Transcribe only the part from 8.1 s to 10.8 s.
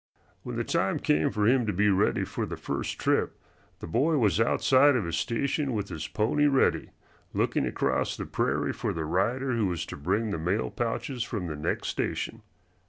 the prairie for the rider who was to bring the mail